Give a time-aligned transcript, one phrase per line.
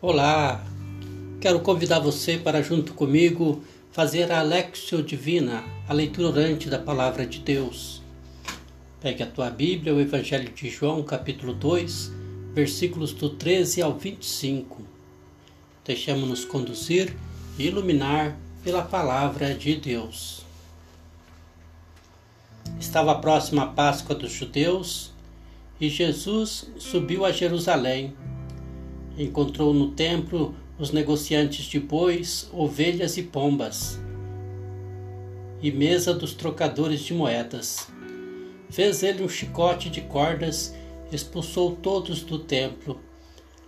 [0.00, 0.64] Olá!
[1.40, 7.26] Quero convidar você para, junto comigo, fazer a Alexio Divina, a leitura orante da Palavra
[7.26, 8.00] de Deus.
[9.00, 12.12] Pegue a tua Bíblia, o Evangelho de João, capítulo 2,
[12.54, 14.82] versículos do 13 ao 25.
[15.84, 17.16] Deixemos-nos conduzir
[17.58, 20.44] e iluminar pela Palavra de Deus.
[22.78, 25.10] Estava próxima a Páscoa dos judeus
[25.80, 28.14] e Jesus subiu a Jerusalém
[29.18, 33.98] encontrou no templo os negociantes de bois, ovelhas e pombas,
[35.60, 37.88] e mesa dos trocadores de moedas.
[38.70, 40.72] Fez ele um chicote de cordas,
[41.10, 43.00] expulsou todos do templo,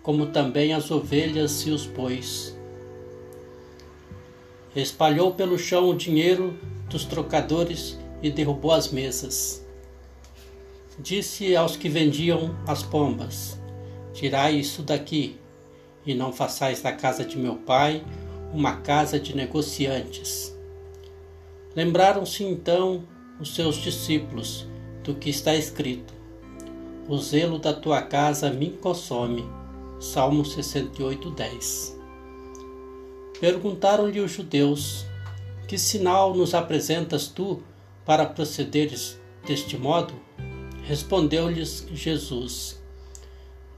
[0.03, 2.57] como também as ovelhas e os bois.
[4.75, 6.57] Espalhou pelo chão o dinheiro
[6.89, 9.67] dos trocadores e derrubou as mesas.
[10.97, 13.60] Disse aos que vendiam as pombas:
[14.13, 15.39] Tirai isso daqui,
[16.05, 18.05] e não façais da casa de meu pai
[18.53, 20.57] uma casa de negociantes.
[21.75, 23.05] Lembraram-se então
[23.39, 24.67] os seus discípulos
[25.05, 26.13] do que está escrito:
[27.09, 29.45] O zelo da tua casa me consome.
[30.01, 32.01] Salmo 68, 10.
[33.39, 35.05] Perguntaram-lhe os judeus:
[35.69, 37.63] Que sinal nos apresentas tu
[38.05, 40.15] para procederes deste modo?
[40.83, 42.80] Respondeu-lhes Jesus: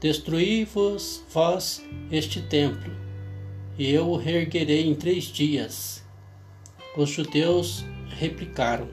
[0.03, 2.91] Destruí-vos vós este templo,
[3.79, 6.03] e eu o reerguerei em três dias.
[6.97, 8.89] Os judeus replicaram: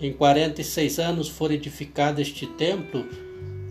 [0.00, 3.06] Em quarenta e seis anos for edificado este templo,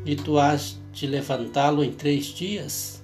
[0.05, 3.03] e tu has de levantá-lo em três dias?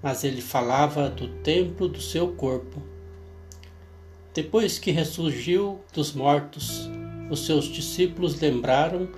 [0.00, 2.80] Mas ele falava do templo do seu corpo.
[4.32, 6.88] Depois que ressurgiu dos mortos,
[7.28, 9.08] os seus discípulos lembraram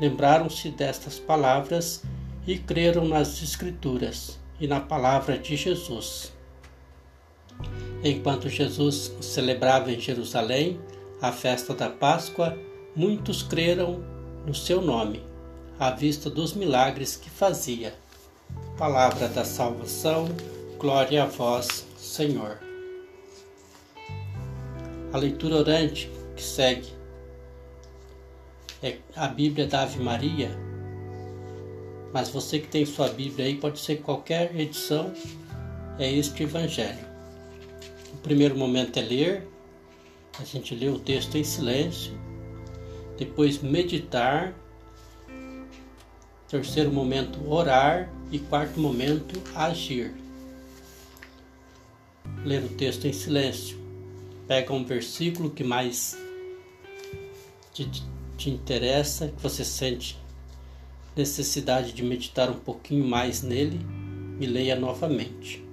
[0.00, 2.02] lembraram-se destas palavras
[2.46, 6.32] e creram nas Escrituras e na palavra de Jesus.
[8.04, 10.78] Enquanto Jesus celebrava em Jerusalém
[11.20, 12.56] a festa da Páscoa,
[12.94, 14.04] muitos creram
[14.46, 15.22] no seu nome,
[15.78, 17.94] à vista dos milagres que fazia.
[18.78, 20.28] Palavra da salvação,
[20.78, 22.58] glória a vós, Senhor.
[25.12, 26.95] A leitura orante que segue
[28.82, 30.50] é a Bíblia da Ave Maria,
[32.12, 35.12] mas você que tem sua Bíblia aí, pode ser qualquer edição,
[35.98, 37.04] é este Evangelho.
[38.14, 39.48] O primeiro momento é ler,
[40.38, 42.12] a gente lê o texto em silêncio,
[43.18, 44.54] depois meditar,
[46.48, 50.14] terceiro momento orar e quarto momento agir.
[52.44, 53.78] Ler o texto em silêncio.
[54.46, 56.16] Pega um versículo que mais
[57.72, 57.84] te
[58.36, 60.18] te interessa, que você sente
[61.16, 63.80] necessidade de meditar um pouquinho mais nele,
[64.38, 65.64] me leia novamente.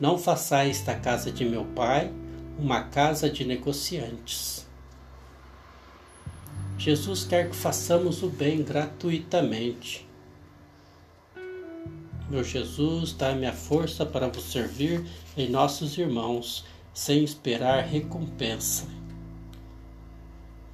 [0.00, 2.10] Não façais da casa de meu pai
[2.58, 4.66] uma casa de negociantes.
[6.78, 10.08] Jesus quer que façamos o bem gratuitamente.
[12.28, 15.04] Meu Jesus, dá-me a força para vos servir
[15.36, 16.64] em nossos irmãos,
[16.94, 18.86] sem esperar recompensa.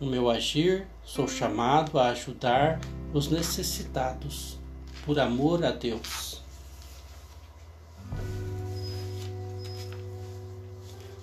[0.01, 2.79] No meu agir, sou chamado a ajudar
[3.13, 4.57] os necessitados,
[5.05, 6.41] por amor a Deus.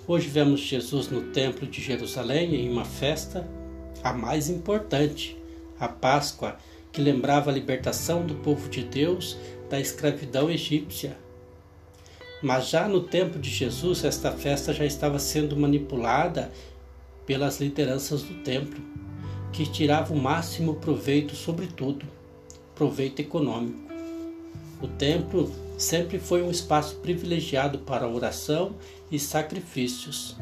[0.06, 3.48] Hoje vemos Jesus no Templo de Jerusalém em uma festa,
[4.04, 5.38] a mais importante,
[5.80, 6.58] a Páscoa,
[6.92, 9.38] que lembrava a libertação do povo de Deus
[9.70, 11.16] da escravidão egípcia.
[12.42, 16.52] Mas já no tempo de Jesus, esta festa já estava sendo manipulada
[17.26, 18.80] pelas lideranças do templo,
[19.52, 22.06] que tiravam o máximo proveito sobre tudo,
[22.74, 23.78] proveito econômico.
[24.80, 28.74] O templo sempre foi um espaço privilegiado para oração
[29.10, 30.36] e sacrifícios,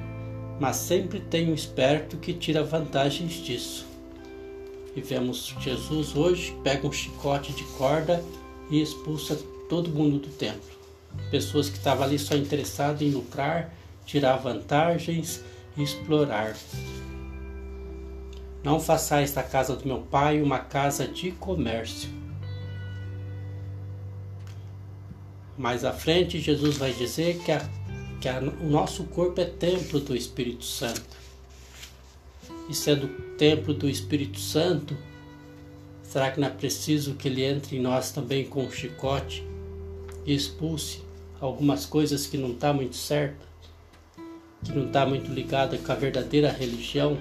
[0.61, 3.87] mas sempre tem um esperto que tira vantagens disso.
[4.97, 8.23] E vemos Jesus hoje pega um chicote de corda
[8.71, 9.37] e expulsa
[9.69, 10.75] todo mundo do templo.
[11.31, 13.73] Pessoas que estavam ali só interessadas em lucrar,
[14.05, 15.43] tirar vantagens
[15.83, 16.57] explorar.
[18.63, 22.09] Não façais da casa do meu pai uma casa de comércio.
[25.57, 27.69] Mais à frente, Jesus vai dizer que, a,
[28.21, 31.17] que a, o nosso corpo é templo do Espírito Santo.
[32.69, 34.97] E sendo templo do Espírito Santo,
[36.03, 39.47] será que não é preciso que ele entre em nós também com um chicote
[40.25, 41.03] e expulse
[41.41, 43.54] algumas coisas que não estão tá muito certas?
[44.65, 47.19] Que não está muito ligada com a verdadeira religião.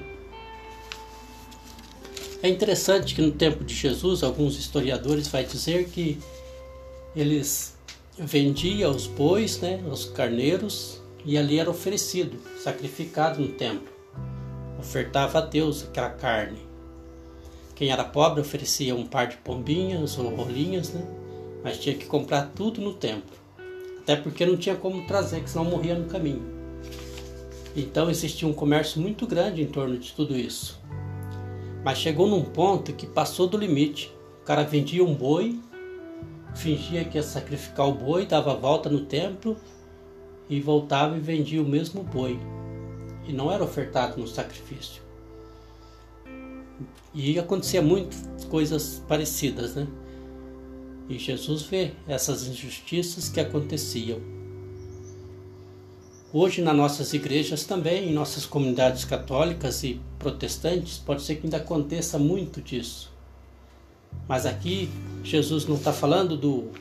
[2.42, 6.20] É interessante que no tempo de Jesus, alguns historiadores vai dizer que
[7.16, 7.78] eles
[8.18, 13.88] vendiam os bois, né, os carneiros, e ali era oferecido, sacrificado no templo.
[14.78, 16.60] Ofertava a Deus aquela carne.
[17.76, 21.02] Quem era pobre oferecia um par de pombinhas ou rolinhas, né?
[21.64, 23.36] Mas tinha que comprar tudo no templo.
[24.02, 26.53] Até porque não tinha como trazer, que senão morria no caminho.
[27.76, 30.80] Então existia um comércio muito grande em torno de tudo isso.
[31.84, 34.14] Mas chegou num ponto que passou do limite.
[34.42, 35.60] O cara vendia um boi,
[36.56, 39.58] fingia que ia sacrificar o boi, dava a volta no templo
[40.50, 42.40] e voltava e vendia o mesmo boi.
[43.26, 45.02] E não era ofertado no sacrifício.
[47.14, 49.88] E acontecia muitas coisas parecidas, né?
[51.10, 54.20] E Jesus vê essas injustiças que aconteciam.
[56.36, 61.58] Hoje, nas nossas igrejas também, em nossas comunidades católicas e protestantes, pode ser que ainda
[61.58, 63.12] aconteça muito disso.
[64.28, 64.90] Mas aqui,
[65.24, 66.72] Jesus não está falando do,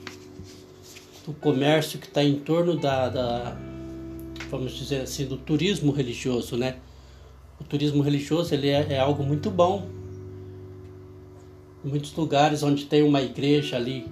[1.26, 3.58] do comércio que está em torno da, da,
[4.48, 6.76] vamos dizer assim, do turismo religioso, né?
[7.60, 9.86] O turismo religioso ele é, é algo muito bom.
[11.84, 14.06] Em muitos lugares onde tem uma igreja ali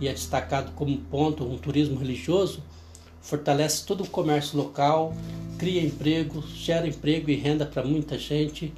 [0.00, 2.62] e é destacado como ponto um turismo religioso,
[3.22, 5.14] fortalece todo o comércio local,
[5.56, 8.74] cria emprego, gera emprego e renda para muita gente.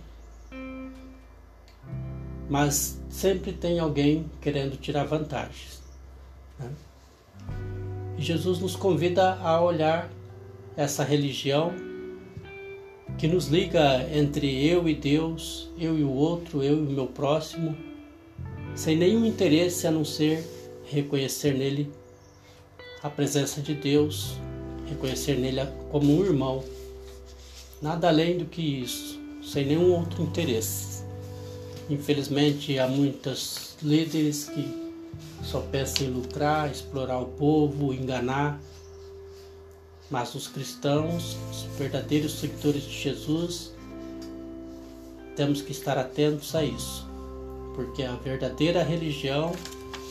[2.49, 5.82] Mas sempre tem alguém querendo tirar vantagens.
[6.58, 6.70] Né?
[8.19, 10.11] E Jesus nos convida a olhar
[10.76, 11.73] essa religião
[13.17, 17.06] que nos liga entre eu e Deus, eu e o outro, eu e o meu
[17.06, 17.76] próximo,
[18.75, 20.44] sem nenhum interesse a não ser
[20.85, 21.90] reconhecer nele
[23.04, 24.38] a presença de Deus,
[24.86, 25.60] reconhecer nele
[25.90, 26.64] como um irmão.
[27.82, 31.04] Nada além do que isso, sem nenhum outro interesse.
[31.90, 34.66] Infelizmente, há muitos líderes que
[35.42, 38.58] só pensam em lucrar, explorar o povo, enganar.
[40.10, 43.74] Mas os cristãos, os verdadeiros seguidores de Jesus,
[45.36, 47.06] temos que estar atentos a isso,
[47.74, 49.52] porque a verdadeira religião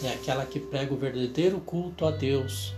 [0.03, 2.75] é aquela que prega o verdadeiro culto a Deus,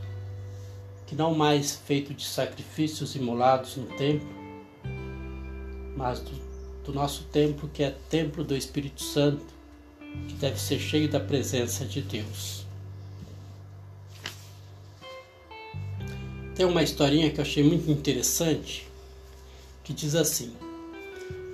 [1.06, 4.28] que não mais feito de sacrifícios imolados no templo,
[5.96, 6.32] mas do,
[6.84, 9.54] do nosso templo que é templo do Espírito Santo,
[10.28, 12.66] que deve ser cheio da presença de Deus.
[16.56, 18.88] Tem uma historinha que eu achei muito interessante
[19.84, 20.54] que diz assim: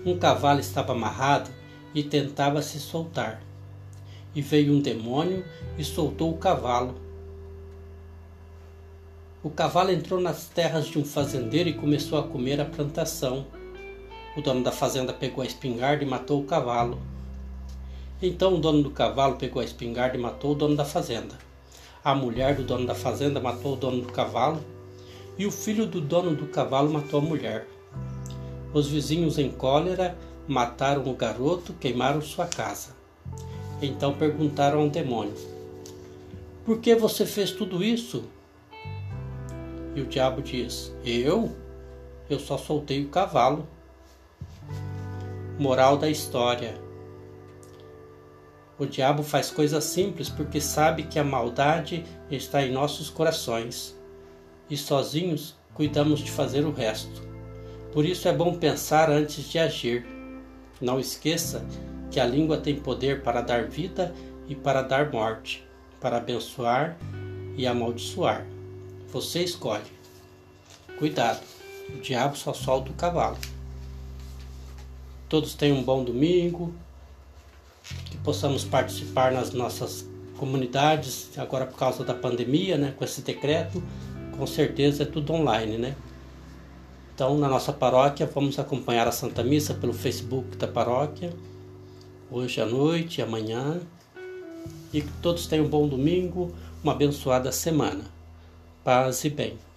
[0.05, 1.51] Um cavalo estava amarrado
[1.93, 3.43] e tentava se soltar.
[4.33, 5.43] E veio um demônio
[5.77, 6.95] e soltou o cavalo
[9.43, 13.47] o cavalo entrou nas terras de um fazendeiro e começou a comer a plantação.
[14.37, 16.99] O dono da fazenda pegou a espingarda e matou o cavalo.
[18.21, 21.39] Então o dono do cavalo pegou a espingarda e matou o dono da fazenda.
[22.03, 24.61] A mulher do dono da fazenda matou o dono do cavalo.
[25.39, 27.67] E o filho do dono do cavalo matou a mulher.
[28.71, 30.15] Os vizinhos, em cólera,
[30.47, 32.89] mataram o garoto, queimaram sua casa.
[33.81, 35.33] Então perguntaram ao demônio:
[36.63, 38.23] Por que você fez tudo isso?
[39.95, 41.55] E o diabo diz: Eu?
[42.29, 43.67] Eu só soltei o cavalo.
[45.59, 46.75] Moral da história:
[48.79, 53.99] O diabo faz coisas simples porque sabe que a maldade está em nossos corações
[54.69, 57.21] e sozinhos cuidamos de fazer o resto.
[57.91, 60.05] Por isso é bom pensar antes de agir.
[60.79, 61.65] Não esqueça
[62.09, 64.15] que a língua tem poder para dar vida
[64.47, 65.67] e para dar morte,
[65.99, 66.97] para abençoar
[67.57, 68.50] e amaldiçoar.
[69.11, 69.83] Você escolhe.
[70.97, 71.41] Cuidado,
[71.89, 73.37] o diabo só solta o cavalo.
[75.27, 76.73] Todos tenham um bom domingo,
[78.05, 83.83] que possamos participar nas nossas comunidades, agora por causa da pandemia, né, com esse decreto,
[84.37, 85.95] com certeza é tudo online, né?
[87.13, 91.33] Então, na nossa paróquia, vamos acompanhar a Santa Missa pelo Facebook da paróquia,
[92.31, 93.81] hoje à noite e amanhã.
[94.93, 96.53] E que todos tenham um bom domingo,
[96.83, 98.20] uma abençoada semana.
[98.83, 99.70] Paz e bem.